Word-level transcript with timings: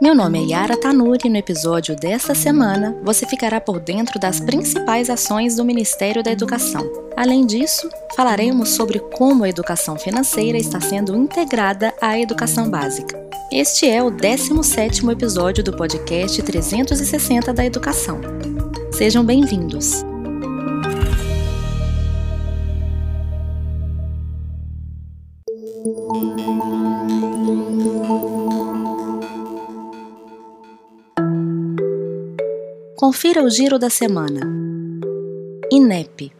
Meu 0.00 0.14
nome 0.14 0.38
é 0.38 0.52
Yara 0.52 0.76
Tanuri 0.76 1.22
e 1.26 1.28
no 1.28 1.36
episódio 1.36 1.96
desta 1.96 2.32
semana 2.32 2.96
você 3.02 3.26
ficará 3.26 3.60
por 3.60 3.80
dentro 3.80 4.16
das 4.20 4.38
principais 4.38 5.10
ações 5.10 5.56
do 5.56 5.64
Ministério 5.64 6.22
da 6.22 6.30
Educação. 6.30 6.88
Além 7.16 7.44
disso, 7.44 7.90
falaremos 8.14 8.68
sobre 8.70 9.00
como 9.00 9.42
a 9.42 9.48
educação 9.48 9.98
financeira 9.98 10.56
está 10.56 10.80
sendo 10.80 11.16
integrada 11.16 11.92
à 12.00 12.16
educação 12.16 12.70
básica. 12.70 13.18
Este 13.50 13.88
é 13.88 14.00
o 14.00 14.08
17º 14.08 15.10
episódio 15.10 15.64
do 15.64 15.76
podcast 15.76 16.40
360 16.42 17.52
da 17.52 17.64
Educação. 17.64 18.20
Sejam 18.92 19.24
bem-vindos. 19.24 20.04
Confira 32.98 33.44
o 33.44 33.48
giro 33.48 33.78
da 33.78 33.88
semana. 33.88 34.40
INEP. 35.70 36.32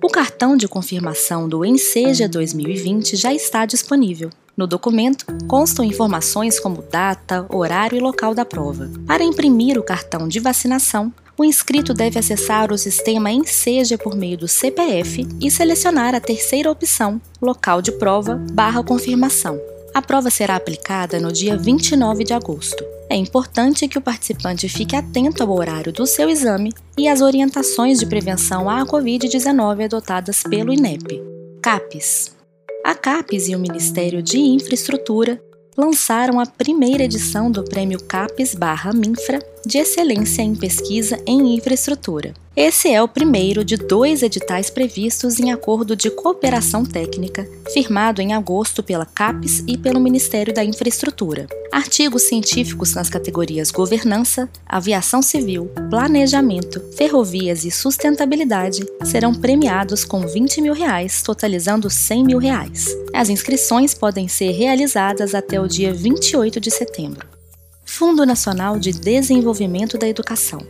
O 0.00 0.06
cartão 0.08 0.56
de 0.56 0.68
confirmação 0.68 1.48
do 1.48 1.64
Enseja 1.64 2.28
2020 2.28 3.16
já 3.16 3.34
está 3.34 3.66
disponível. 3.66 4.30
No 4.56 4.64
documento 4.64 5.26
constam 5.48 5.84
informações 5.84 6.60
como 6.60 6.82
data, 6.82 7.44
horário 7.48 7.98
e 7.98 8.00
local 8.00 8.32
da 8.32 8.44
prova. 8.44 8.88
Para 9.08 9.24
imprimir 9.24 9.76
o 9.76 9.82
cartão 9.82 10.28
de 10.28 10.38
vacinação, 10.38 11.12
o 11.36 11.44
inscrito 11.44 11.92
deve 11.92 12.16
acessar 12.16 12.70
o 12.70 12.78
sistema 12.78 13.28
Enseja 13.28 13.98
por 13.98 14.14
meio 14.14 14.38
do 14.38 14.46
CPF 14.46 15.26
e 15.40 15.50
selecionar 15.50 16.14
a 16.14 16.20
terceira 16.20 16.70
opção, 16.70 17.20
local 17.42 17.82
de 17.82 17.90
prova 17.90 18.36
barra 18.52 18.84
confirmação. 18.84 19.60
A 19.94 20.02
prova 20.02 20.30
será 20.30 20.56
aplicada 20.56 21.18
no 21.18 21.32
dia 21.32 21.56
29 21.56 22.24
de 22.24 22.32
agosto. 22.32 22.84
É 23.10 23.16
importante 23.16 23.88
que 23.88 23.98
o 23.98 24.02
participante 24.02 24.68
fique 24.68 24.94
atento 24.94 25.42
ao 25.42 25.50
horário 25.50 25.92
do 25.92 26.06
seu 26.06 26.28
exame 26.28 26.72
e 26.96 27.08
às 27.08 27.20
orientações 27.20 27.98
de 27.98 28.06
prevenção 28.06 28.68
à 28.68 28.84
Covid-19 28.84 29.84
adotadas 29.84 30.42
pelo 30.42 30.72
INEP. 30.72 31.22
CAPES. 31.62 32.36
A 32.84 32.94
CAPES 32.94 33.48
e 33.48 33.56
o 33.56 33.58
Ministério 33.58 34.22
de 34.22 34.38
Infraestrutura 34.38 35.40
lançaram 35.76 36.38
a 36.38 36.46
primeira 36.46 37.04
edição 37.04 37.50
do 37.50 37.64
Prêmio 37.64 38.02
CAPES/Minfra 38.02 39.38
de 39.68 39.76
Excelência 39.76 40.40
em 40.40 40.54
Pesquisa 40.54 41.20
em 41.26 41.54
Infraestrutura. 41.54 42.32
Esse 42.56 42.88
é 42.88 43.02
o 43.02 43.06
primeiro 43.06 43.62
de 43.62 43.76
dois 43.76 44.22
editais 44.22 44.70
previstos 44.70 45.38
em 45.38 45.52
acordo 45.52 45.94
de 45.94 46.10
cooperação 46.10 46.86
técnica, 46.86 47.46
firmado 47.70 48.22
em 48.22 48.32
agosto 48.32 48.82
pela 48.82 49.04
CAPES 49.04 49.64
e 49.68 49.76
pelo 49.76 50.00
Ministério 50.00 50.54
da 50.54 50.64
Infraestrutura. 50.64 51.46
Artigos 51.70 52.22
científicos 52.22 52.94
nas 52.94 53.10
categorias 53.10 53.70
Governança, 53.70 54.48
Aviação 54.66 55.20
Civil, 55.20 55.70
Planejamento, 55.90 56.80
Ferrovias 56.96 57.66
e 57.66 57.70
Sustentabilidade 57.70 58.86
serão 59.04 59.34
premiados 59.34 60.02
com 60.02 60.26
20 60.26 60.62
mil 60.62 60.72
reais, 60.72 61.20
totalizando 61.22 61.90
100 61.90 62.24
mil 62.24 62.38
reais. 62.38 62.86
As 63.14 63.28
inscrições 63.28 63.92
podem 63.92 64.28
ser 64.28 64.52
realizadas 64.52 65.34
até 65.34 65.60
o 65.60 65.68
dia 65.68 65.92
28 65.92 66.58
de 66.58 66.70
setembro. 66.70 67.37
Fundo 67.98 68.24
Nacional 68.24 68.78
de 68.78 68.92
Desenvolvimento 68.92 69.98
da 69.98 70.06
Educação 70.06 70.60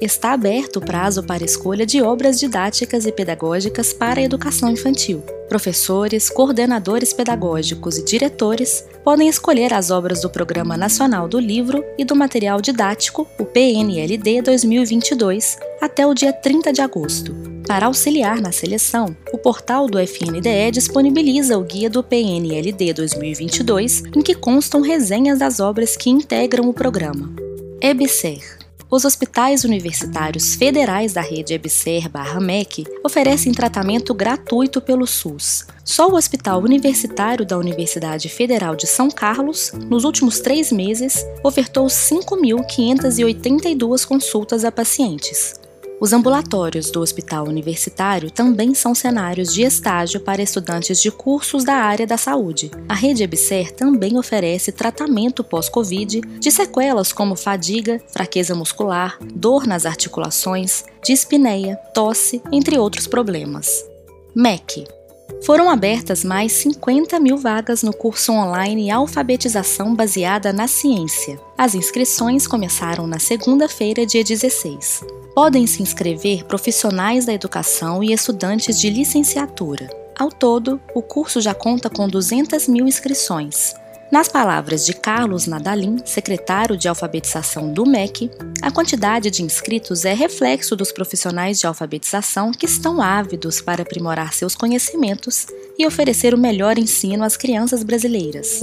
está 0.00 0.32
aberto 0.32 0.78
o 0.78 0.80
prazo 0.80 1.22
para 1.22 1.44
escolha 1.44 1.86
de 1.86 2.02
obras 2.02 2.40
didáticas 2.40 3.06
e 3.06 3.12
pedagógicas 3.12 3.92
para 3.92 4.18
a 4.18 4.24
educação 4.24 4.68
infantil. 4.68 5.22
Professores, 5.48 6.28
coordenadores 6.28 7.12
pedagógicos 7.12 7.98
e 7.98 8.04
diretores 8.04 8.84
podem 9.04 9.28
escolher 9.28 9.72
as 9.72 9.92
obras 9.92 10.22
do 10.22 10.28
Programa 10.28 10.76
Nacional 10.76 11.28
do 11.28 11.38
Livro 11.38 11.84
e 11.96 12.04
do 12.04 12.16
Material 12.16 12.60
Didático, 12.60 13.28
o 13.38 13.44
PNLD 13.44 14.42
2022, 14.42 15.58
até 15.80 16.04
o 16.04 16.12
dia 16.12 16.32
30 16.32 16.72
de 16.72 16.80
agosto. 16.80 17.51
Para 17.66 17.86
auxiliar 17.86 18.40
na 18.40 18.52
seleção, 18.52 19.16
o 19.32 19.38
portal 19.38 19.86
do 19.86 19.98
FNDE 19.98 20.70
disponibiliza 20.72 21.56
o 21.56 21.62
guia 21.62 21.88
do 21.88 22.02
PNLD 22.02 22.92
2022, 22.92 24.02
em 24.14 24.22
que 24.22 24.34
constam 24.34 24.80
resenhas 24.80 25.38
das 25.38 25.60
obras 25.60 25.96
que 25.96 26.10
integram 26.10 26.68
o 26.68 26.74
programa. 26.74 27.32
EBSER 27.80 28.62
os 28.92 29.04
hospitais 29.06 29.64
universitários 29.64 30.54
federais 30.54 31.14
da 31.14 31.22
rede 31.22 31.54
EBSER-MEC 31.54 32.84
oferecem 33.02 33.50
tratamento 33.50 34.12
gratuito 34.12 34.82
pelo 34.82 35.06
SUS. 35.06 35.64
Só 35.82 36.10
o 36.10 36.14
Hospital 36.14 36.60
Universitário 36.60 37.46
da 37.46 37.56
Universidade 37.56 38.28
Federal 38.28 38.76
de 38.76 38.86
São 38.86 39.10
Carlos, 39.10 39.72
nos 39.88 40.04
últimos 40.04 40.40
três 40.40 40.70
meses, 40.70 41.24
ofertou 41.42 41.86
5.582 41.86 44.06
consultas 44.06 44.62
a 44.62 44.70
pacientes. 44.70 45.61
Os 46.02 46.12
ambulatórios 46.12 46.90
do 46.90 47.00
hospital 47.00 47.46
universitário 47.46 48.28
também 48.28 48.74
são 48.74 48.92
cenários 48.92 49.54
de 49.54 49.62
estágio 49.62 50.18
para 50.18 50.42
estudantes 50.42 51.00
de 51.00 51.12
cursos 51.12 51.62
da 51.62 51.74
área 51.74 52.04
da 52.04 52.16
saúde. 52.16 52.72
A 52.88 52.94
rede 52.94 53.22
EBSER 53.22 53.70
também 53.70 54.18
oferece 54.18 54.72
tratamento 54.72 55.44
pós-Covid 55.44 56.20
de 56.40 56.50
sequelas 56.50 57.12
como 57.12 57.36
fadiga, 57.36 58.00
fraqueza 58.08 58.52
muscular, 58.52 59.16
dor 59.32 59.64
nas 59.64 59.86
articulações, 59.86 60.82
dispneia, 61.04 61.76
tosse, 61.94 62.42
entre 62.50 62.76
outros 62.76 63.06
problemas. 63.06 63.68
MEC 64.34 64.84
foram 65.44 65.70
abertas 65.70 66.24
mais 66.24 66.52
50 66.52 67.18
mil 67.20 67.36
vagas 67.36 67.82
no 67.82 67.92
curso 67.92 68.32
online 68.32 68.90
Alfabetização 68.90 69.94
Baseada 69.94 70.52
na 70.52 70.68
Ciência. 70.68 71.40
As 71.56 71.74
inscrições 71.74 72.46
começaram 72.46 73.06
na 73.06 73.18
segunda-feira, 73.18 74.06
dia 74.06 74.22
16 74.22 75.22
podem 75.34 75.66
se 75.66 75.82
inscrever 75.82 76.44
profissionais 76.44 77.24
da 77.24 77.32
educação 77.32 78.02
e 78.02 78.12
estudantes 78.12 78.78
de 78.78 78.90
licenciatura. 78.90 79.88
Ao 80.18 80.30
todo, 80.30 80.80
o 80.94 81.02
curso 81.02 81.40
já 81.40 81.54
conta 81.54 81.88
com 81.88 82.06
200 82.06 82.68
mil 82.68 82.86
inscrições. 82.86 83.74
Nas 84.12 84.28
palavras 84.28 84.84
de 84.84 84.92
Carlos 84.92 85.46
Nadalim, 85.46 85.96
secretário 86.04 86.76
de 86.76 86.86
alfabetização 86.86 87.72
do 87.72 87.86
MEC, 87.86 88.30
a 88.60 88.70
quantidade 88.70 89.30
de 89.30 89.42
inscritos 89.42 90.04
é 90.04 90.12
reflexo 90.12 90.76
dos 90.76 90.92
profissionais 90.92 91.58
de 91.58 91.66
alfabetização 91.66 92.52
que 92.52 92.66
estão 92.66 93.00
ávidos 93.00 93.62
para 93.62 93.80
aprimorar 93.80 94.34
seus 94.34 94.54
conhecimentos 94.54 95.46
e 95.78 95.86
oferecer 95.86 96.34
o 96.34 96.38
melhor 96.38 96.76
ensino 96.76 97.24
às 97.24 97.38
crianças 97.38 97.82
brasileiras. 97.82 98.62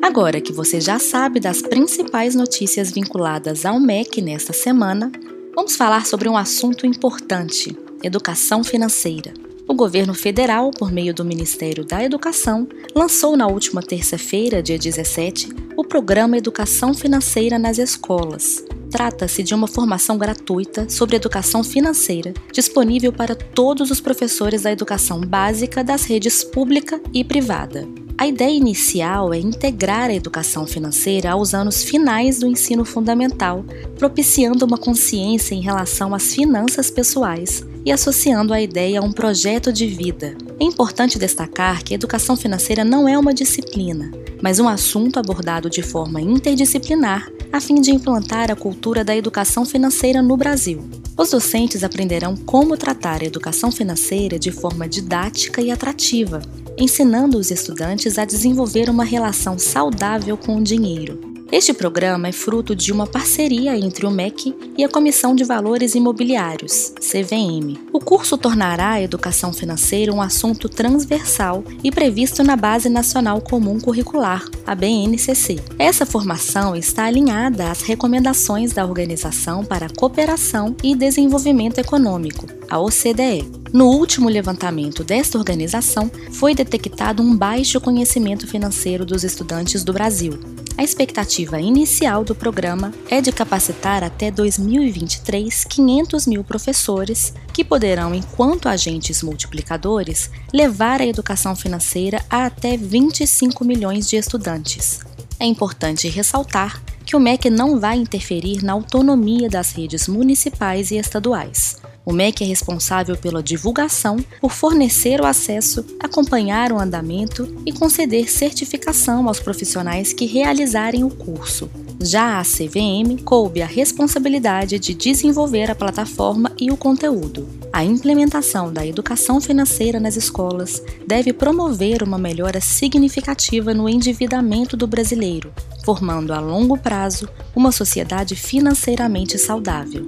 Agora 0.00 0.40
que 0.40 0.50
você 0.50 0.80
já 0.80 0.98
sabe 0.98 1.40
das 1.40 1.60
principais 1.60 2.34
notícias 2.34 2.90
vinculadas 2.90 3.66
ao 3.66 3.78
MEC 3.78 4.22
nesta 4.22 4.54
semana, 4.54 5.12
vamos 5.54 5.76
falar 5.76 6.06
sobre 6.06 6.26
um 6.26 6.38
assunto 6.38 6.86
importante: 6.86 7.76
educação 8.02 8.64
financeira. 8.64 9.34
O 9.68 9.74
governo 9.74 10.14
federal, 10.14 10.70
por 10.70 10.92
meio 10.92 11.12
do 11.12 11.24
Ministério 11.24 11.84
da 11.84 12.02
Educação, 12.02 12.68
lançou 12.94 13.36
na 13.36 13.48
última 13.48 13.82
terça-feira, 13.82 14.62
dia 14.62 14.78
17, 14.78 15.48
o 15.76 15.84
programa 15.84 16.38
Educação 16.38 16.94
Financeira 16.94 17.58
nas 17.58 17.76
Escolas. 17.76 18.64
Trata-se 18.88 19.42
de 19.42 19.54
uma 19.56 19.66
formação 19.66 20.16
gratuita 20.16 20.88
sobre 20.88 21.16
educação 21.16 21.64
financeira, 21.64 22.32
disponível 22.52 23.12
para 23.12 23.34
todos 23.34 23.90
os 23.90 24.00
professores 24.00 24.62
da 24.62 24.70
educação 24.70 25.20
básica 25.20 25.82
das 25.82 26.04
redes 26.04 26.44
pública 26.44 27.00
e 27.12 27.24
privada. 27.24 28.05
A 28.18 28.26
ideia 28.26 28.56
inicial 28.56 29.34
é 29.34 29.38
integrar 29.38 30.08
a 30.08 30.14
educação 30.14 30.66
financeira 30.66 31.32
aos 31.32 31.52
anos 31.52 31.84
finais 31.84 32.38
do 32.38 32.46
ensino 32.46 32.82
fundamental, 32.82 33.62
propiciando 33.98 34.64
uma 34.64 34.78
consciência 34.78 35.54
em 35.54 35.60
relação 35.60 36.14
às 36.14 36.34
finanças 36.34 36.90
pessoais 36.90 37.62
e 37.84 37.92
associando 37.92 38.54
a 38.54 38.60
ideia 38.60 39.00
a 39.00 39.02
um 39.02 39.12
projeto 39.12 39.70
de 39.70 39.86
vida. 39.86 40.34
É 40.58 40.64
importante 40.64 41.18
destacar 41.18 41.84
que 41.84 41.92
a 41.92 41.96
educação 41.96 42.36
financeira 42.36 42.82
não 42.84 43.06
é 43.06 43.18
uma 43.18 43.34
disciplina, 43.34 44.10
mas 44.42 44.58
um 44.58 44.68
assunto 44.68 45.18
abordado 45.18 45.68
de 45.68 45.82
forma 45.82 46.18
interdisciplinar 46.18 47.30
a 47.52 47.60
fim 47.60 47.82
de 47.82 47.90
implantar 47.90 48.50
a 48.50 48.56
cultura 48.56 49.04
da 49.04 49.14
educação 49.14 49.66
financeira 49.66 50.22
no 50.22 50.38
Brasil. 50.38 50.82
Os 51.18 51.30
docentes 51.30 51.82
aprenderão 51.82 52.36
como 52.36 52.76
tratar 52.76 53.22
a 53.22 53.24
educação 53.24 53.72
financeira 53.72 54.38
de 54.38 54.52
forma 54.52 54.86
didática 54.86 55.62
e 55.62 55.70
atrativa, 55.70 56.42
ensinando 56.76 57.38
os 57.38 57.50
estudantes 57.50 58.18
a 58.18 58.26
desenvolver 58.26 58.90
uma 58.90 59.04
relação 59.04 59.58
saudável 59.58 60.36
com 60.36 60.58
o 60.58 60.62
dinheiro. 60.62 61.35
Este 61.52 61.72
programa 61.72 62.26
é 62.26 62.32
fruto 62.32 62.74
de 62.74 62.92
uma 62.92 63.06
parceria 63.06 63.78
entre 63.78 64.04
o 64.04 64.10
MEC 64.10 64.52
e 64.76 64.82
a 64.82 64.88
Comissão 64.88 65.32
de 65.32 65.44
Valores 65.44 65.94
Imobiliários, 65.94 66.92
CVM. 67.00 67.78
O 67.92 68.00
curso 68.00 68.36
tornará 68.36 68.90
a 68.90 69.02
educação 69.02 69.52
financeira 69.52 70.12
um 70.12 70.20
assunto 70.20 70.68
transversal 70.68 71.62
e 71.84 71.92
previsto 71.92 72.42
na 72.42 72.56
Base 72.56 72.88
Nacional 72.88 73.40
Comum 73.40 73.78
Curricular, 73.78 74.44
a 74.66 74.74
BNCC. 74.74 75.60
Essa 75.78 76.04
formação 76.04 76.74
está 76.74 77.04
alinhada 77.04 77.70
às 77.70 77.80
recomendações 77.80 78.72
da 78.72 78.84
Organização 78.84 79.64
para 79.64 79.86
a 79.86 79.90
Cooperação 79.90 80.74
e 80.82 80.96
Desenvolvimento 80.96 81.78
Econômico, 81.78 82.46
a 82.68 82.80
OCDE. 82.80 83.48
No 83.72 83.90
último 83.90 84.28
levantamento 84.28 85.04
desta 85.04 85.38
organização, 85.38 86.10
foi 86.32 86.56
detectado 86.56 87.22
um 87.22 87.36
baixo 87.36 87.80
conhecimento 87.80 88.48
financeiro 88.48 89.06
dos 89.06 89.22
estudantes 89.22 89.84
do 89.84 89.92
Brasil. 89.92 90.38
A 90.78 90.82
expectativa 90.82 91.58
inicial 91.58 92.22
do 92.22 92.34
programa 92.34 92.92
é 93.08 93.22
de 93.22 93.32
capacitar 93.32 94.04
até 94.04 94.30
2023 94.30 95.64
500 95.64 96.26
mil 96.26 96.44
professores, 96.44 97.32
que 97.50 97.64
poderão, 97.64 98.14
enquanto 98.14 98.68
agentes 98.68 99.22
multiplicadores, 99.22 100.30
levar 100.52 101.00
a 101.00 101.06
educação 101.06 101.56
financeira 101.56 102.22
a 102.28 102.44
até 102.44 102.76
25 102.76 103.64
milhões 103.64 104.06
de 104.06 104.16
estudantes. 104.16 105.00
É 105.40 105.46
importante 105.46 106.08
ressaltar 106.08 106.82
que 107.06 107.16
o 107.16 107.20
MEC 107.20 107.48
não 107.48 107.80
vai 107.80 107.96
interferir 107.96 108.62
na 108.62 108.74
autonomia 108.74 109.48
das 109.48 109.72
redes 109.72 110.06
municipais 110.06 110.90
e 110.90 110.96
estaduais. 110.96 111.78
O 112.06 112.12
MEC 112.12 112.44
é 112.44 112.46
responsável 112.46 113.16
pela 113.16 113.42
divulgação, 113.42 114.16
por 114.40 114.52
fornecer 114.52 115.20
o 115.20 115.26
acesso, 115.26 115.84
acompanhar 115.98 116.70
o 116.70 116.78
andamento 116.78 117.52
e 117.66 117.72
conceder 117.72 118.30
certificação 118.30 119.26
aos 119.26 119.40
profissionais 119.40 120.12
que 120.12 120.24
realizarem 120.24 121.02
o 121.02 121.10
curso. 121.10 121.68
Já 122.00 122.38
a 122.38 122.44
CVM 122.44 123.20
coube 123.24 123.60
a 123.60 123.66
responsabilidade 123.66 124.78
de 124.78 124.94
desenvolver 124.94 125.68
a 125.68 125.74
plataforma 125.74 126.52
e 126.56 126.70
o 126.70 126.76
conteúdo. 126.76 127.48
A 127.72 127.82
implementação 127.82 128.72
da 128.72 128.86
educação 128.86 129.40
financeira 129.40 129.98
nas 129.98 130.14
escolas 130.14 130.80
deve 131.08 131.32
promover 131.32 132.04
uma 132.04 132.18
melhora 132.18 132.60
significativa 132.60 133.74
no 133.74 133.88
endividamento 133.88 134.76
do 134.76 134.86
brasileiro, 134.86 135.52
formando 135.84 136.32
a 136.32 136.38
longo 136.38 136.78
prazo 136.78 137.28
uma 137.54 137.72
sociedade 137.72 138.36
financeiramente 138.36 139.36
saudável. 139.38 140.06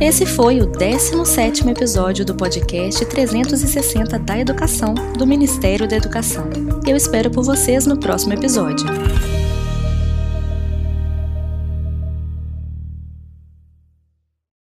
Esse 0.00 0.26
foi 0.26 0.60
o 0.60 0.66
17º 0.66 1.70
episódio 1.70 2.24
do 2.24 2.34
podcast 2.34 3.04
360 3.06 4.18
da 4.18 4.38
Educação 4.38 4.92
do 5.16 5.26
Ministério 5.26 5.88
da 5.88 5.96
Educação. 5.96 6.48
Eu 6.86 6.96
espero 6.96 7.30
por 7.30 7.44
vocês 7.44 7.86
no 7.86 7.98
próximo 7.98 8.34
episódio. 8.34 8.86